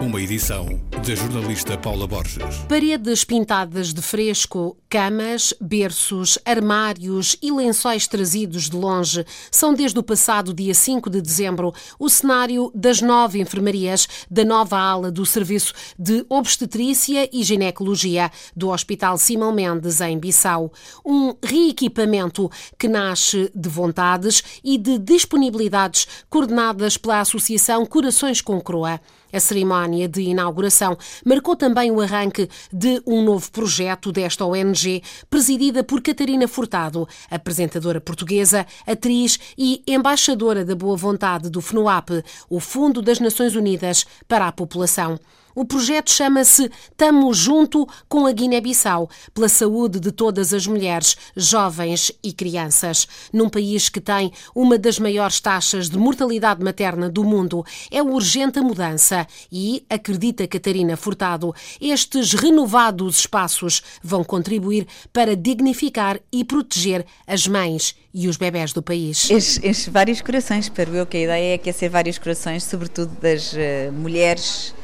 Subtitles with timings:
[0.00, 2.56] uma edição da jornalista Paula Borges.
[2.68, 10.02] Paredes pintadas de fresco, camas, berços, armários e lençóis trazidos de longe são desde o
[10.02, 15.72] passado dia 5 de dezembro o cenário das nove enfermarias da nova ala do Serviço
[15.98, 20.72] de Obstetrícia e Ginecologia do Hospital Simão Mendes em Bissau.
[21.04, 29.00] Um reequipamento que nasce de vontades e de disponibilidades coordenadas pela Associação Corações com Croa.
[29.32, 35.82] A cerimónia de inauguração marcou também o arranque de um novo projeto desta ONG, presidida
[35.82, 43.02] por Catarina Furtado, apresentadora portuguesa, atriz e embaixadora da boa vontade do FNUAP, o Fundo
[43.02, 45.18] das Nações Unidas para a População.
[45.56, 52.12] O projeto chama-se Tamo Junto com a Guiné-Bissau, pela saúde de todas as mulheres, jovens
[52.22, 53.08] e crianças.
[53.32, 58.58] Num país que tem uma das maiores taxas de mortalidade materna do mundo, é urgente
[58.58, 67.06] a mudança e, acredita Catarina Furtado, estes renovados espaços vão contribuir para dignificar e proteger
[67.26, 69.30] as mães e os bebés do país.
[69.30, 73.54] Enche, vários corações, espero eu que a ideia é que aquecer vários corações, sobretudo das
[73.54, 74.74] uh, mulheres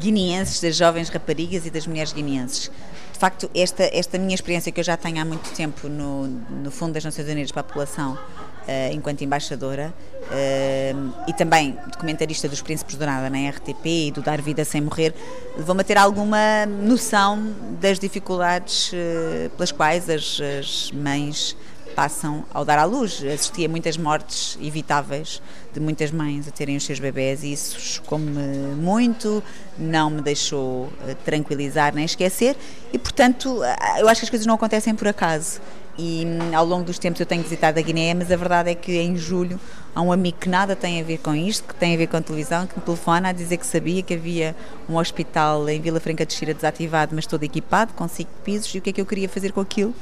[0.00, 2.70] guineenses, das jovens raparigas e das mulheres guineenses.
[3.12, 6.70] De facto, esta, esta minha experiência que eu já tenho há muito tempo no, no
[6.70, 12.60] Fundo das Nações Unidas para a População, uh, enquanto embaixadora, uh, e também documentarista dos
[12.60, 15.14] Príncipes de Dourada na RTP e do Dar Vida Sem Morrer,
[15.56, 21.56] levou-me a ter alguma noção das dificuldades uh, pelas quais as, as mães
[21.96, 23.24] passam ao dar à luz.
[23.24, 25.40] Assisti a muitas mortes evitáveis
[25.72, 28.30] de muitas mães a terem os seus bebés e isso chocou-me
[28.76, 29.42] muito,
[29.78, 32.54] não me deixou eh, tranquilizar nem esquecer
[32.92, 35.60] e, portanto, eh, eu acho que as coisas não acontecem por acaso
[35.98, 38.74] e hum, ao longo dos tempos eu tenho visitado a Guiné, mas a verdade é
[38.74, 39.58] que em julho
[39.94, 42.16] há um amigo que nada tem a ver com isto, que tem a ver com
[42.16, 44.54] a televisão, que me telefona a dizer que sabia que havia
[44.88, 48.78] um hospital em Vila Franca de Xira desativado, mas todo equipado, com cinco pisos, e
[48.78, 49.94] o que é que eu queria fazer com aquilo.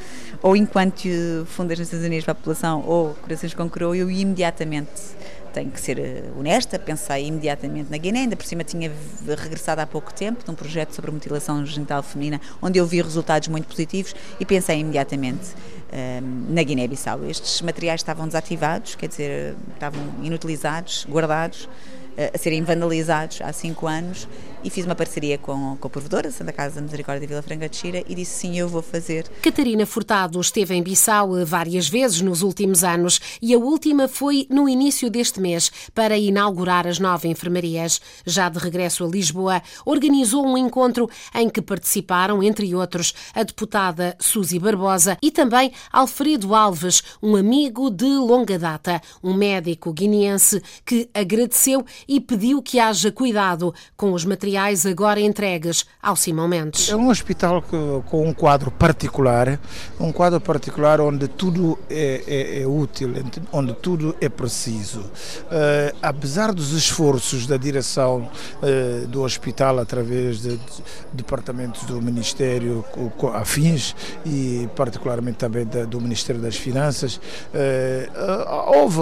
[0.42, 1.08] Ou enquanto
[1.46, 4.90] Fundo das Nações Unidas para a População ou Corações com Coroa, eu imediatamente
[5.54, 8.91] tenho que ser eh, honesta, pensei imediatamente na Guiné, ainda por cima tinha
[9.38, 13.47] regressado há pouco tempo de um projeto sobre mutilação genital feminina, onde eu vi resultados
[13.48, 15.54] muito positivos e pensei imediatamente
[15.93, 17.25] ehm, na Guiné-Bissau.
[17.25, 21.69] Estes materiais estavam desativados, quer dizer, estavam inutilizados, guardados,
[22.34, 24.28] a serem vandalizados há cinco anos
[24.64, 27.69] e fiz uma parceria com, com a provedora, Santa Casa da Misericórdia de Vila Franca
[27.69, 29.28] de Xira, e disse sim, eu vou fazer.
[29.42, 34.47] Catarina Furtado esteve em Bissau eh, várias vezes nos últimos anos e a última foi
[34.48, 38.00] no início deste mês para inaugurar as nove enfermarias.
[38.25, 44.16] Já de regresso a Lisboa, organizou um encontro em que participaram, entre outros, a deputada
[44.19, 51.10] Suzy Barbosa e também Alfredo Alves, um amigo de longa data, um médico guineense que
[51.12, 56.88] agradeceu e pediu que haja cuidado com os materiais agora entregues ao Simão Mendes.
[56.88, 59.59] É um hospital com um quadro particular,
[59.98, 63.12] um quadro particular onde tudo é, é, é útil,
[63.53, 65.00] onde tudo é preciso.
[65.00, 68.31] Uh, apesar dos esforços da direção
[68.62, 70.82] uh, do hospital através de, de
[71.12, 72.84] departamentos do Ministério
[73.34, 73.94] afins
[74.25, 79.00] e particularmente também da, do Ministério das Finanças, uh, houve,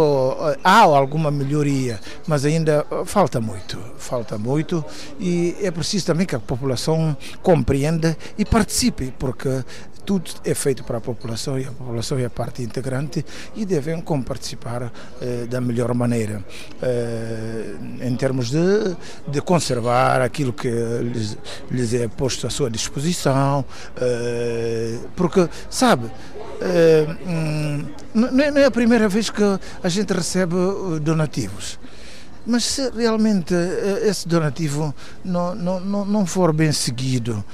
[0.62, 4.84] há alguma melhoria, mas ainda falta muito, falta muito
[5.18, 9.64] e é preciso também que a população compreenda e participe, porque
[10.04, 14.24] tudo é feito para a população e a população é parte integrante e devem como
[14.24, 16.44] participar eh, da melhor maneira
[16.82, 18.96] eh, em termos de,
[19.28, 21.38] de conservar aquilo que lhes,
[21.70, 23.64] lhes é posto à sua disposição
[23.96, 26.10] eh, porque sabe
[26.60, 29.42] eh, hum, não é a primeira vez que
[29.82, 31.78] a gente recebe eh, donativos
[32.46, 34.94] mas se realmente eh, esse donativo
[35.24, 37.44] não, não, não for bem seguido,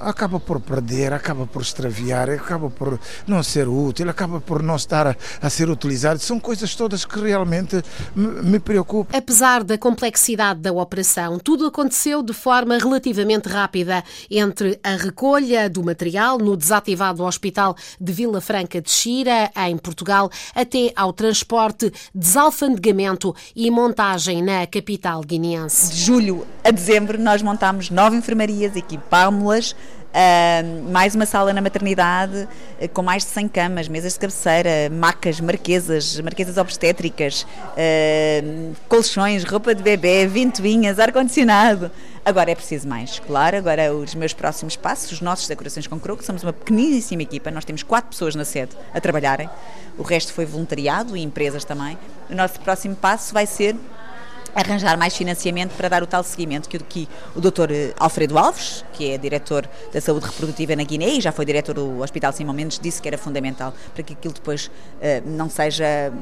[0.00, 5.16] acaba por perder, acaba por extraviar, acaba por não ser útil, acaba por não estar
[5.40, 6.18] a, ser utilizado.
[6.18, 7.82] São coisas todas que realmente
[8.14, 9.16] me preocupam.
[9.16, 15.82] Apesar da complexidade da operação, tudo aconteceu de forma relativamente rápida entre a recolha do
[15.82, 23.34] material no desativado Hospital de Vila Franca de Xira, em Portugal, até ao transporte, desalfandegamento
[23.54, 25.92] e montagem na capital guineense.
[25.92, 29.74] De julho a dezembro, nós montámos nove enfermarias, equipámos-las.
[30.14, 32.46] Uh, mais uma sala na maternidade
[32.80, 39.42] uh, com mais de 100 camas, mesas de cabeceira, macas, marquesas, marquesas obstétricas, uh, colchões,
[39.42, 41.90] roupa de bebê, ventoinhas, ar-condicionado.
[42.24, 43.56] Agora é preciso mais, claro.
[43.56, 47.50] Agora os meus próximos passos, os nossos da Corações com Croco, somos uma pequeníssima equipa,
[47.50, 49.50] nós temos quatro pessoas na sede a trabalharem,
[49.98, 51.98] o resto foi voluntariado e empresas também.
[52.30, 53.74] O nosso próximo passo vai ser
[54.54, 57.92] arranjar mais financiamento para dar o tal seguimento que, que o Dr.
[57.98, 62.00] Alfredo Alves, que é diretor da saúde reprodutiva na Guiné e já foi diretor do
[62.00, 64.70] Hospital Simão Mendes, disse que era fundamental para que aquilo depois uh,
[65.26, 66.12] não seja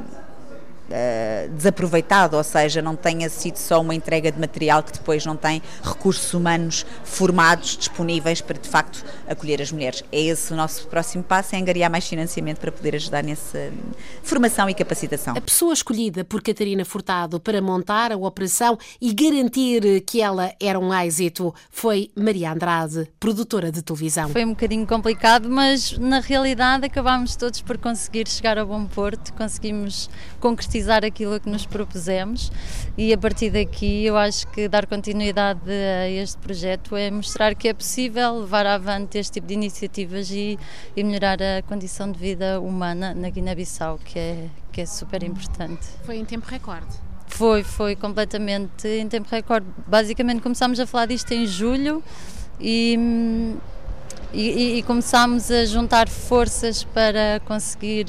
[0.93, 5.35] Uh, desaproveitado, ou seja, não tenha sido só uma entrega de material que depois não
[5.35, 10.05] tem recursos humanos formados, disponíveis para de facto acolher as mulheres.
[10.13, 13.73] É esse o nosso próximo passo, é angariar mais financiamento para poder ajudar nessa
[14.23, 15.35] formação e capacitação.
[15.35, 20.79] A pessoa escolhida por Catarina Furtado para montar a operação e garantir que ela era
[20.79, 24.29] um êxito foi Maria Andrade, produtora de televisão.
[24.29, 29.33] Foi um bocadinho complicado, mas na realidade acabámos todos por conseguir chegar a bom porto,
[29.33, 32.51] conseguimos concretizar concretizar aquilo que nos propusemos
[32.97, 37.69] e a partir daqui eu acho que dar continuidade a este projeto é mostrar que
[37.69, 40.59] é possível levar avante este tipo de iniciativas e,
[40.97, 45.87] e melhorar a condição de vida humana na Guiné-Bissau, que é, que é super importante.
[46.05, 46.89] Foi em tempo recorde?
[47.29, 49.67] Foi, foi completamente em tempo recorde.
[49.87, 52.03] Basicamente começámos a falar disto em julho
[52.61, 53.57] e,
[54.33, 58.07] e, e começámos a juntar forças para conseguir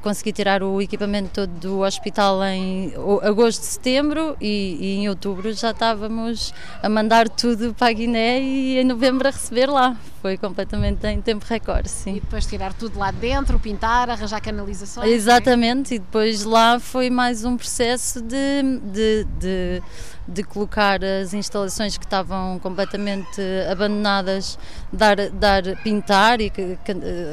[0.00, 2.92] consegui tirar o equipamento todo do hospital em
[3.22, 8.78] agosto, setembro e, e, em outubro já estávamos a mandar tudo para a Guiné e
[8.78, 9.96] em novembro a receber lá.
[10.22, 12.16] Foi completamente em tempo recorde, sim.
[12.16, 15.10] E depois tirar tudo lá dentro, pintar, arranjar canalizações?
[15.10, 15.10] É?
[15.10, 15.96] Exatamente, é?
[15.96, 19.82] e depois lá foi mais um processo de, de, de
[20.26, 23.40] de colocar as instalações que estavam completamente
[23.70, 24.58] abandonadas,
[24.92, 26.52] dar, dar pintar e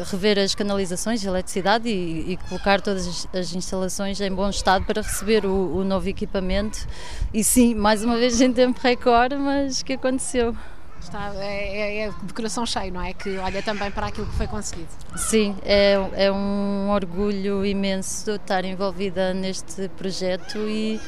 [0.09, 5.01] rever as canalizações de eletricidade e, e colocar todas as instalações em bom estado para
[5.01, 6.87] receber o, o novo equipamento.
[7.33, 10.55] E sim, mais uma vez em tempo recorde, mas que aconteceu.
[11.01, 13.13] Está, é, é, é de coração cheio, não é?
[13.13, 14.89] Que olha também para aquilo que foi conseguido.
[15.15, 20.99] Sim, é, é um orgulho imenso estar envolvida neste projeto e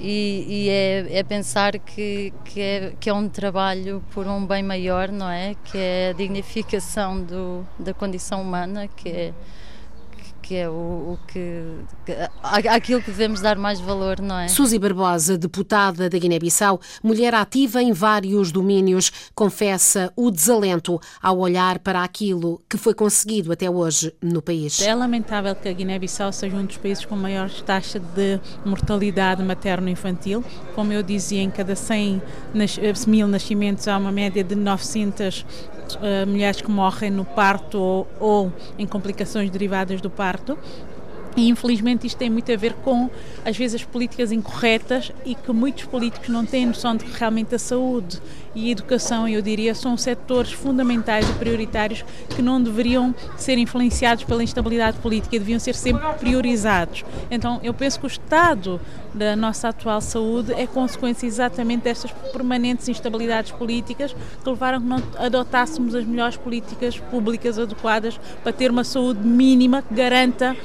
[0.00, 4.62] e, e é, é, pensar que, que, é, que é um trabalho por um bem
[4.62, 5.54] maior, não é?
[5.62, 9.34] Que é a dignificação do, da condição humana, que é
[10.50, 11.62] que é o, o que,
[12.04, 14.48] que, aquilo que devemos dar mais valor, não é?
[14.48, 21.78] Suzy Barbosa, deputada da Guiné-Bissau, mulher ativa em vários domínios, confessa o desalento ao olhar
[21.78, 24.82] para aquilo que foi conseguido até hoje no país.
[24.82, 30.44] É lamentável que a Guiné-Bissau seja um dos países com maior taxa de mortalidade materno-infantil.
[30.74, 32.20] Como eu dizia, em cada 100
[33.06, 35.79] mil nascimentos há uma média de 900 uh,
[36.26, 40.58] mulheres que morrem no parto ou, ou em complicações derivadas do parto.
[41.36, 43.08] E infelizmente isto tem muito a ver com,
[43.44, 47.54] às vezes, as políticas incorretas e que muitos políticos não têm noção de que realmente
[47.54, 48.20] a saúde
[48.54, 54.24] e a educação, eu diria, são setores fundamentais e prioritários que não deveriam ser influenciados
[54.24, 57.04] pela instabilidade política, deviam ser sempre priorizados.
[57.30, 58.80] Então, eu penso que o estado
[59.14, 64.86] da nossa atual saúde é consequência exatamente destas permanentes instabilidades políticas que levaram a que
[64.86, 70.56] não adotássemos as melhores políticas públicas adequadas para ter uma saúde mínima que garanta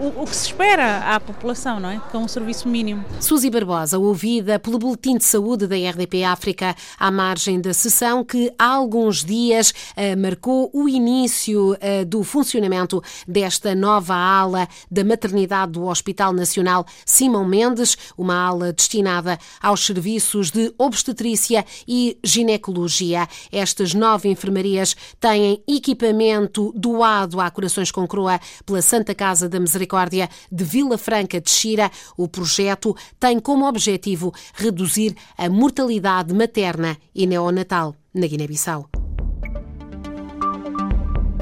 [0.00, 2.00] o, que se espera à população, não é?
[2.12, 3.04] Com um serviço mínimo.
[3.20, 8.52] Suzy Barbosa, ouvida pelo Boletim de Saúde da RDP África, à margem da sessão que
[8.58, 15.72] há alguns dias eh, marcou o início eh, do funcionamento desta nova ala da maternidade
[15.72, 23.28] do Hospital Nacional Simão Mendes, uma ala destinada aos serviços de obstetrícia e ginecologia.
[23.50, 29.87] Estas nove enfermarias têm equipamento doado a Corações com Croa pela Santa Casa da Misericórdia
[29.88, 36.96] Misericórdia de Vila Franca de Xira, o projeto tem como objetivo reduzir a mortalidade materna
[37.14, 38.88] e neonatal na Guiné-Bissau.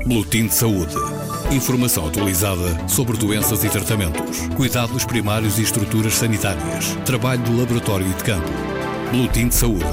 [0.07, 0.95] Boletim de Saúde.
[1.50, 8.15] Informação atualizada sobre doenças e tratamentos, cuidados primários e estruturas sanitárias, trabalho de laboratório e
[8.15, 8.49] de campo.
[9.11, 9.85] Boletim de Saúde.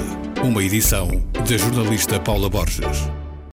[0.43, 3.22] Uma edição da jornalista Paula Borges.